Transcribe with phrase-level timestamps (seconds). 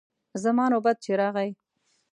[0.43, 1.49] زما نوبت چې راغی.